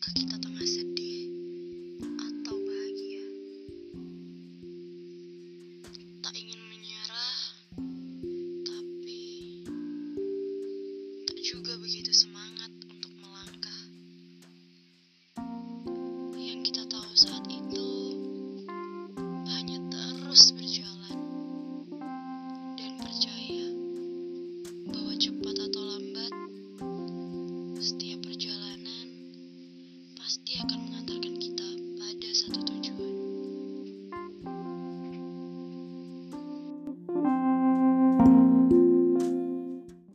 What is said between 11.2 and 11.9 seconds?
tak juga